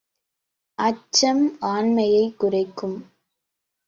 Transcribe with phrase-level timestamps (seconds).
[0.79, 1.57] அச்சம்
[1.61, 2.97] ஆண்மையைக் குறைக்கும்.